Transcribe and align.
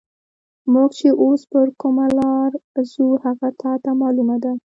موږ 0.73 0.89
چې 0.99 1.07
اوس 1.23 1.41
پر 1.51 1.67
کومه 1.81 2.05
لار 2.17 2.51
ځو، 2.91 3.07
هغه 3.25 3.49
تا 3.61 3.71
ته 3.83 3.91
معلومه 4.01 4.35
ده؟ 4.43 4.51